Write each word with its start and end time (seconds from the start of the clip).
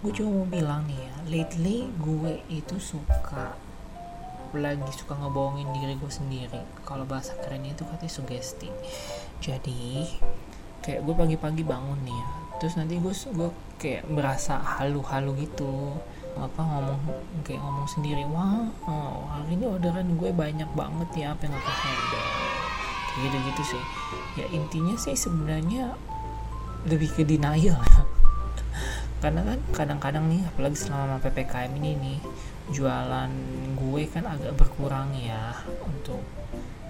gue 0.00 0.12
cuma 0.16 0.32
mau 0.32 0.48
bilang 0.48 0.88
nih 0.88 0.96
ya 0.96 1.14
lately 1.28 1.84
gue 2.00 2.40
itu 2.48 2.80
suka 2.80 3.52
lagi 4.56 4.90
suka 4.96 5.14
ngebohongin 5.14 5.70
diri 5.78 5.94
gue 5.94 6.10
sendiri. 6.10 6.62
Kalau 6.82 7.06
bahasa 7.06 7.38
kerennya 7.38 7.70
itu 7.70 7.86
katanya 7.86 8.10
sugesti. 8.10 8.66
Jadi 9.38 10.10
kayak 10.82 11.06
gue 11.06 11.14
pagi-pagi 11.14 11.62
bangun 11.62 12.00
nih 12.02 12.16
ya 12.16 12.28
terus 12.60 12.76
nanti 12.76 13.00
gue 13.00 13.12
gue 13.12 13.50
kayak 13.80 14.08
berasa 14.08 14.56
halu-halu 14.58 15.46
gitu. 15.46 15.96
Apa 16.34 16.60
ngomong 16.64 17.00
kayak 17.44 17.60
ngomong 17.60 17.88
sendiri 17.90 18.24
wah 18.32 18.72
oh, 18.88 19.28
hari 19.28 19.54
ini 19.54 19.68
orderan 19.68 20.16
gue 20.16 20.30
banyak 20.32 20.70
banget 20.72 21.08
ya 21.12 21.26
apa 21.36 21.44
yang 21.44 21.54
aku 21.54 21.70
handle 21.70 22.28
gitu 23.20 23.36
gitu 23.52 23.62
sih. 23.76 23.84
Ya 24.40 24.46
intinya 24.48 24.96
sih 24.96 25.12
sebenarnya 25.12 25.92
lebih 26.88 27.12
ke 27.12 27.22
denial 27.28 27.76
karena 29.20 29.44
kan 29.44 29.58
kadang-kadang 29.76 30.24
nih 30.32 30.42
apalagi 30.48 30.76
selama 30.80 31.20
ppkm 31.20 31.72
ini 31.76 31.90
nih 32.00 32.18
jualan 32.72 33.30
gue 33.76 34.02
kan 34.08 34.24
agak 34.24 34.56
berkurang 34.56 35.12
ya 35.16 35.52
untuk 35.84 36.24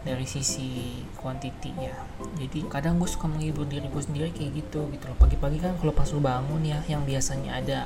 dari 0.00 0.24
sisi 0.24 1.02
kuantitinya. 1.20 1.92
Jadi 2.40 2.64
kadang 2.72 2.96
gue 2.96 3.08
suka 3.08 3.28
menghibur 3.28 3.68
diri 3.68 3.84
gue 3.84 4.00
sendiri 4.00 4.32
kayak 4.32 4.64
gitu 4.64 4.88
gitu 4.88 5.04
loh. 5.04 5.16
Pagi-pagi 5.20 5.60
kan 5.60 5.76
kalau 5.76 5.92
pas 5.92 6.08
lu 6.08 6.24
bangun 6.24 6.62
ya 6.64 6.80
yang 6.88 7.04
biasanya 7.04 7.60
ada 7.60 7.78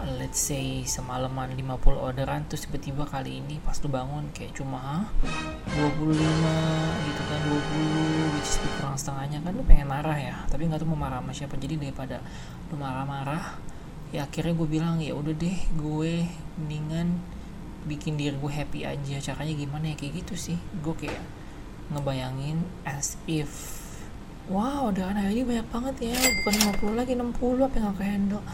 let's 0.00 0.40
say 0.40 0.82
semalaman 0.88 1.52
50 1.52 1.78
orderan 1.94 2.42
terus 2.48 2.64
tiba-tiba 2.66 3.04
kali 3.04 3.44
ini 3.44 3.60
pas 3.60 3.76
lu 3.84 3.92
bangun 3.92 4.24
kayak 4.32 4.56
cuma 4.56 5.06
25 5.76 6.16
gitu 7.06 7.22
kan 7.28 7.40
20 7.46 8.34
which 8.34 8.48
is 8.48 8.58
kurang 8.80 8.96
setengahnya 8.96 9.38
kan 9.44 9.52
lu 9.52 9.62
pengen 9.62 9.86
marah 9.86 10.16
ya? 10.16 10.36
Tapi 10.48 10.66
nggak 10.66 10.80
tahu 10.82 10.96
mau 10.96 11.06
marah 11.06 11.20
sama 11.20 11.32
siapa. 11.36 11.54
Jadi 11.60 11.74
daripada 11.78 12.24
lu 12.72 12.76
marah-marah 12.80 13.60
ya 14.12 14.28
akhirnya 14.28 14.52
gue 14.56 14.68
bilang 14.68 14.96
ya 15.00 15.16
udah 15.16 15.32
deh 15.32 15.58
gue 15.76 16.26
mendingan 16.60 17.20
bikin 17.86 18.16
diri 18.16 18.34
gue 18.34 18.52
happy 18.52 18.88
aja. 18.88 19.16
Caranya 19.20 19.54
gimana 19.54 19.84
ya? 19.92 19.96
Kayak 20.00 20.24
gitu 20.24 20.34
sih. 20.34 20.58
Gue 20.82 20.96
kayak 20.96 21.22
ngebayangin 21.92 22.64
as 22.88 23.20
if 23.28 23.78
wow 24.50 24.90
dengan 24.90 25.22
hari 25.22 25.38
ini 25.38 25.44
banyak 25.46 25.68
banget 25.70 25.96
ya. 26.10 26.16
Bukan 26.42 26.52
50 26.80 26.98
lagi 26.98 27.12
60 27.14 27.68
apa 27.68 27.74
yang 27.78 27.88
aku 27.92 28.02
handle 28.02 28.44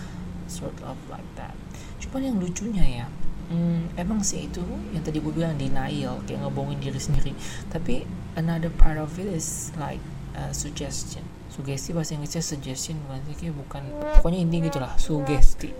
sort 0.49 0.75
of 0.85 0.97
like 1.13 1.27
that. 1.37 1.55
Cuman 2.03 2.33
yang 2.33 2.37
lucunya 2.41 3.05
ya 3.05 3.07
hmm, 3.49 3.97
emang 3.97 4.21
sih 4.21 4.47
itu 4.49 4.61
yang 4.93 5.03
tadi 5.05 5.21
gue 5.21 5.33
bilang 5.33 5.57
denial 5.57 6.21
kayak 6.25 6.45
ngebohongin 6.45 6.81
diri 6.81 7.01
sendiri. 7.01 7.33
Tapi 7.73 8.05
another 8.37 8.73
part 8.73 9.01
of 9.01 9.17
it 9.17 9.29
is 9.29 9.73
like 9.77 10.01
uh, 10.37 10.53
suggestion. 10.53 11.25
Sugesti 11.49 11.91
bahasa 11.97 12.15
Inggrisnya 12.15 12.45
suggestion 12.45 12.97
sih 13.27 13.35
kayak 13.35 13.55
bukan 13.57 13.83
pokoknya 14.21 14.39
intinya 14.45 14.63
gitulah 14.71 14.93
sugesti. 15.01 15.73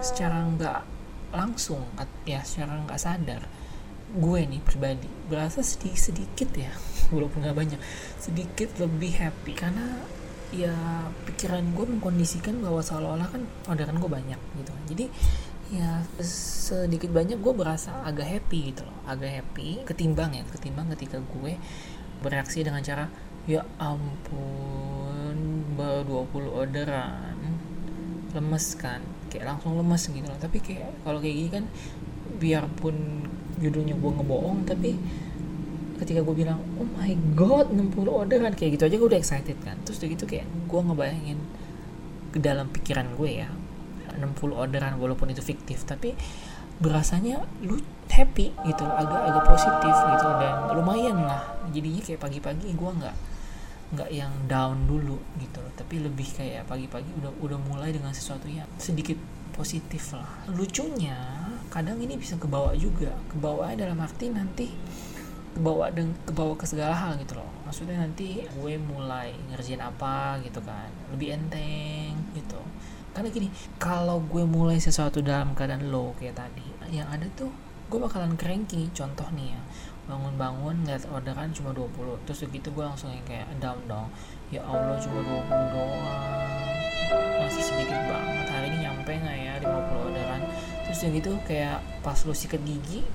Secara 0.00 0.42
nggak 0.48 0.80
langsung 1.34 1.82
ya 2.24 2.40
secara 2.46 2.78
nggak 2.82 3.00
sadar 3.00 3.42
gue 4.14 4.40
nih 4.46 4.62
pribadi 4.62 5.10
berasa 5.26 5.58
sedikit 5.58 5.98
sedikit 5.98 6.50
ya 6.54 6.70
walaupun 7.14 7.42
nggak 7.42 7.56
banyak 7.58 7.80
sedikit 8.18 8.70
lebih 8.80 9.12
happy. 9.20 9.52
Karena 9.54 10.02
ya 10.54 10.74
pikiran 11.26 11.74
gue 11.74 11.84
mengkondisikan 11.98 12.62
bahwa 12.62 12.78
seolah-olah 12.78 13.26
kan 13.26 13.42
orderan 13.66 13.98
gue 13.98 14.10
banyak 14.10 14.40
gitu 14.62 14.70
kan. 14.70 14.84
Jadi 14.86 15.04
ya 15.74 16.06
sedikit 16.22 17.10
banyak 17.10 17.42
gue 17.42 17.52
berasa 17.52 18.06
agak 18.06 18.38
happy 18.38 18.70
gitu 18.70 18.86
loh. 18.86 18.94
Agak 19.10 19.42
happy 19.42 19.82
ketimbang 19.82 20.38
ya 20.38 20.46
ketimbang 20.46 20.86
ketika 20.94 21.18
gue 21.18 21.58
bereaksi 22.22 22.62
dengan 22.62 22.80
cara 22.86 23.10
ya 23.50 23.66
ampun 23.82 25.36
baru 25.74 26.24
20 26.30 26.60
orderan. 26.62 27.36
Lemes 28.34 28.66
kan? 28.78 29.02
Kayak 29.30 29.58
langsung 29.58 29.74
lemes 29.74 30.06
gitu 30.06 30.26
loh. 30.26 30.38
Tapi 30.38 30.62
kayak 30.62 31.02
kalau 31.02 31.18
kayak 31.18 31.34
gini 31.34 31.50
kan 31.50 31.64
biarpun 32.38 33.26
judulnya 33.58 33.94
gue 33.94 34.10
ngebohong 34.10 34.66
tapi 34.66 34.98
ketika 36.00 36.20
gue 36.26 36.34
bilang 36.34 36.58
oh 36.80 36.88
my 36.98 37.12
god 37.38 37.70
60 37.70 37.94
orderan 38.10 38.52
kayak 38.54 38.78
gitu 38.78 38.84
aja 38.90 38.96
gue 38.98 39.08
udah 39.08 39.20
excited 39.20 39.58
kan. 39.62 39.76
Terus 39.86 40.02
udah 40.02 40.08
gitu 40.14 40.24
kayak 40.26 40.46
gue 40.46 40.80
ngebayangin 40.80 41.38
ke 42.34 42.38
dalam 42.42 42.66
pikiran 42.70 43.06
gue 43.14 43.30
ya 43.46 43.48
60 44.14 44.54
orderan 44.54 44.98
walaupun 44.98 45.30
itu 45.30 45.42
fiktif 45.42 45.82
tapi 45.86 46.14
berasanya 46.82 47.38
lu 47.62 47.78
happy 48.10 48.50
gitu 48.66 48.82
agak 48.82 49.20
agak 49.30 49.44
positif 49.46 49.94
gitu 49.94 50.28
dan 50.42 50.54
lumayan 50.74 51.18
lah. 51.22 51.42
Jadinya 51.70 52.02
kayak 52.02 52.20
pagi-pagi 52.22 52.68
gue 52.74 52.90
nggak 53.02 53.16
nggak 53.94 54.10
yang 54.10 54.32
down 54.50 54.90
dulu 54.90 55.22
gitu 55.38 55.62
loh 55.62 55.70
tapi 55.78 56.02
lebih 56.02 56.26
kayak 56.34 56.66
pagi-pagi 56.66 57.06
udah 57.22 57.30
udah 57.38 57.58
mulai 57.62 57.94
dengan 57.94 58.10
sesuatu 58.10 58.50
yang 58.50 58.66
sedikit 58.78 59.18
positif 59.54 60.10
lah. 60.10 60.26
Lucunya 60.50 61.14
kadang 61.70 62.02
ini 62.02 62.18
bisa 62.18 62.34
kebawa 62.34 62.74
juga. 62.74 63.14
Kebawa 63.30 63.78
dalam 63.78 63.98
arti 64.02 64.26
nanti 64.34 64.66
kebawa 65.54 65.86
dan 65.94 66.10
kebawa 66.26 66.58
ke 66.58 66.66
segala 66.66 66.92
hal 66.92 67.14
gitu 67.22 67.38
loh. 67.38 67.48
Maksudnya 67.64 68.02
nanti 68.02 68.42
gue 68.42 68.74
mulai 68.76 69.30
ngerjain 69.50 69.80
apa 69.80 70.42
gitu 70.42 70.58
kan. 70.60 70.90
Lebih 71.14 71.38
enteng 71.38 72.12
gitu. 72.34 72.58
Karena 73.14 73.30
gini 73.30 73.48
kalau 73.78 74.18
gue 74.26 74.42
mulai 74.42 74.82
sesuatu 74.82 75.22
dalam 75.22 75.54
keadaan 75.54 75.86
low 75.94 76.10
kayak 76.18 76.34
tadi 76.34 76.66
yang 76.90 77.06
ada 77.06 77.24
tuh 77.38 77.48
gue 77.86 77.98
bakalan 78.02 78.34
cranky. 78.34 78.90
Contoh 78.90 79.30
nih 79.32 79.54
ya 79.54 79.62
bangun-bangun 80.04 80.84
lihat 80.84 81.08
orderan 81.08 81.48
cuma 81.56 81.72
20 81.72 82.28
terus 82.28 82.44
begitu 82.44 82.68
gue 82.74 82.84
langsung 82.84 83.08
yang 83.14 83.24
kayak 83.24 83.48
down 83.62 83.78
dong. 83.86 84.10
Ya 84.50 84.60
Allah 84.66 84.98
cuma 84.98 85.22
20 85.22 85.72
doang. 85.72 86.62
Masih 87.40 87.62
sedikit 87.62 88.00
banget. 88.10 88.46
Hari 88.50 88.66
ini 88.74 88.78
nyampe 88.82 89.12
nggak 89.14 89.38
ya 89.38 89.52
50 89.62 90.06
orderan? 90.10 90.42
Terus 90.84 90.98
yang 91.06 91.12
gitu 91.14 91.32
kayak 91.46 91.78
pas 92.02 92.18
lu 92.26 92.34
sikat 92.34 92.60
gigi 92.66 93.06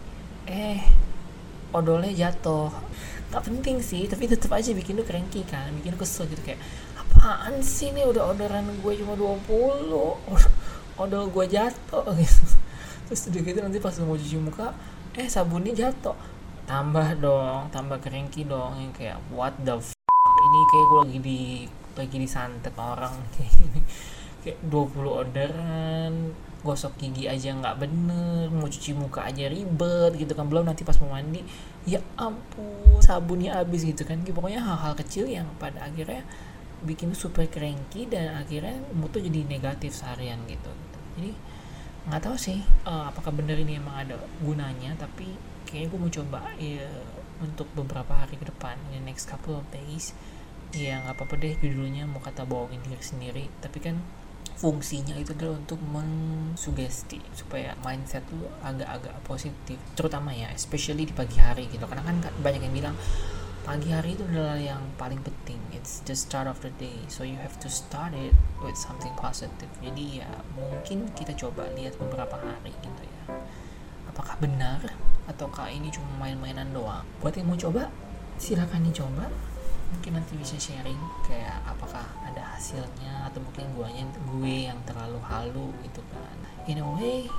eh 0.49 0.81
odolnya 1.75 2.11
jatuh. 2.11 2.71
Gak 3.29 3.45
penting 3.45 3.81
sih 3.85 4.09
tapi 4.09 4.25
tetap 4.25 4.49
aja 4.57 4.73
bikin 4.73 4.97
lu 4.97 5.05
cranky 5.05 5.45
kan 5.45 5.69
bikin 5.77 5.93
lu 5.93 5.99
kesel 6.01 6.25
gitu 6.25 6.41
kayak 6.41 6.57
apaan 6.97 7.61
sih 7.61 7.93
nih 7.93 8.09
udah 8.09 8.33
orderan 8.33 8.65
gue 8.81 8.93
cuma 9.01 9.13
20 9.13 9.89
odol 10.99 11.23
gue 11.29 11.45
jatuh. 11.45 12.05
Gitu. 12.19 12.43
Terus 13.09 13.21
udah 13.33 13.41
gitu 13.41 13.59
nanti 13.65 13.77
pas 13.81 13.93
lu 13.97 14.05
mau 14.05 14.17
cuci 14.17 14.37
muka 14.37 14.73
eh 15.17 15.25
sabunnya 15.25 15.73
jatuh. 15.73 16.17
Tambah 16.69 17.17
dong 17.17 17.73
tambah 17.73 17.97
cranky 17.97 18.45
dong 18.45 18.77
yang 18.77 18.93
kayak 18.93 19.17
what 19.33 19.53
the 19.65 19.73
f 19.73 19.97
ini 20.39 20.59
kayak 20.69 20.85
gue 20.85 20.99
lagi 21.01 21.19
di 21.19 21.39
lagi 21.97 22.15
disantet 22.15 22.75
orang 22.77 23.11
kayak 23.35 23.51
gini 23.59 23.81
kayak 24.45 24.59
20 24.67 25.05
orderan 25.05 26.13
gosok 26.59 26.99
gigi 26.99 27.23
aja 27.31 27.55
nggak 27.55 27.79
bener 27.79 28.51
mau 28.51 28.67
cuci 28.67 28.91
muka 28.91 29.23
aja 29.23 29.47
ribet 29.47 30.19
gitu 30.19 30.35
kan. 30.35 30.47
Belum 30.47 30.67
nanti 30.67 30.83
pas 30.83 30.99
mau 30.99 31.15
mandi 31.15 31.43
ya 31.87 32.03
ampun 32.19 32.99
sabunnya 32.99 33.59
habis 33.59 33.87
gitu 33.87 34.03
kan. 34.03 34.19
Pokoknya 34.23 34.59
hal-hal 34.59 34.93
kecil 34.99 35.27
yang 35.27 35.47
pada 35.55 35.87
akhirnya 35.87 36.23
bikin 36.79 37.11
super 37.11 37.43
cranky 37.51 38.07
dan 38.07 38.39
akhirnya 38.39 38.79
mood 38.95 39.11
tuh 39.11 39.19
jadi 39.19 39.43
negatif 39.43 39.91
seharian 39.91 40.39
gitu, 40.47 40.71
jadi 41.19 41.35
nggak 42.07 42.21
tahu 42.23 42.39
sih 42.39 42.63
uh, 42.87 43.11
apakah 43.11 43.35
bener 43.35 43.59
ini 43.59 43.75
emang 43.75 44.07
ada 44.07 44.15
gunanya 44.39 44.95
tapi 44.95 45.27
kayaknya 45.67 45.87
gue 45.91 45.99
mau 45.99 46.07
coba 46.07 46.39
ya 46.55 46.87
untuk 47.43 47.67
beberapa 47.75 48.15
hari 48.15 48.39
ke 48.39 48.47
depan 48.47 48.79
in 48.95 49.03
the 49.03 49.03
next 49.11 49.27
couple 49.27 49.59
of 49.59 49.67
days. 49.75 50.15
Ya 50.71 51.03
nggak 51.03 51.19
apa-apa 51.19 51.35
deh 51.35 51.59
judulnya 51.59 52.07
mau 52.07 52.23
kata 52.23 52.47
bohongin 52.47 52.79
diri 52.87 53.03
sendiri. 53.03 53.45
Tapi 53.59 53.77
kan 53.83 53.99
fungsinya 54.59 55.15
itu 55.15 55.31
adalah 55.31 55.55
untuk 55.55 55.79
mensugesti 55.79 57.23
supaya 57.31 57.79
mindset 57.79 58.27
lu 58.35 58.43
agak-agak 58.59 59.15
positif 59.23 59.79
terutama 59.95 60.35
ya 60.35 60.51
especially 60.51 61.07
di 61.07 61.15
pagi 61.15 61.39
hari 61.39 61.71
gitu. 61.71 61.87
Karena 61.87 62.03
kan 62.03 62.19
banyak 62.43 62.67
yang 62.67 62.75
bilang 62.75 62.95
pagi 63.63 63.87
hari 63.95 64.19
itu 64.19 64.27
adalah 64.27 64.59
yang 64.59 64.83
paling 64.99 65.23
penting. 65.23 65.63
It's 65.71 66.03
the 66.03 66.11
start 66.11 66.51
of 66.51 66.59
the 66.59 66.75
day 66.75 67.07
so 67.07 67.23
you 67.23 67.39
have 67.39 67.55
to 67.63 67.71
start 67.71 68.11
it 68.11 68.35
with 68.59 68.75
something 68.75 69.15
positive. 69.15 69.71
Jadi 69.79 70.19
ya 70.19 70.27
mungkin 70.59 71.07
kita 71.15 71.31
coba 71.39 71.71
lihat 71.79 71.95
beberapa 71.95 72.35
hari 72.35 72.75
gitu 72.83 73.03
ya. 73.07 73.39
Apakah 74.11 74.35
benar 74.43 74.91
ataukah 75.31 75.71
ini 75.71 75.87
cuma 75.87 76.27
main-mainan 76.27 76.67
doang? 76.75 77.07
Buat 77.23 77.39
yang 77.39 77.47
mau 77.47 77.55
coba 77.55 77.87
silakan 78.35 78.91
dicoba. 78.91 79.31
Mungkin 79.89 80.21
nanti 80.21 80.37
bisa 80.37 80.53
sharing 80.59 80.99
kayak 81.25 81.65
apakah 81.65 82.05
ada 82.21 82.43
hasilnya 82.53 83.18
atau 83.29 83.39
mungkin 83.45 83.65
guanya 83.77 84.03
gue 84.09 84.55
yang 84.67 84.79
terlalu 84.89 85.19
halu 85.23 85.67
gitu 85.85 86.01
kan. 86.09 86.37
In 86.65 86.81
a 86.81 86.87
way 86.97 87.29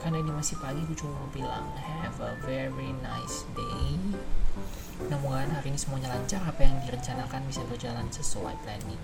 karena 0.00 0.20
ini 0.20 0.32
masih 0.32 0.56
pagi 0.58 0.80
gue 0.84 0.96
cuma 0.96 1.14
mau 1.16 1.30
bilang 1.30 1.68
have 2.00 2.18
a 2.24 2.32
very 2.48 2.90
nice 3.04 3.44
day. 3.52 3.96
Mudah-mudahan 4.98 5.54
hari 5.54 5.70
ini 5.70 5.78
semuanya 5.78 6.10
lancar 6.10 6.42
apa 6.42 6.60
yang 6.64 6.74
direncanakan 6.82 7.46
bisa 7.46 7.62
berjalan 7.70 8.08
sesuai 8.10 8.56
planning. 8.66 9.02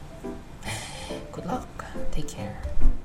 Good 1.30 1.46
luck. 1.46 1.68
Take 2.10 2.32
care 2.32 3.03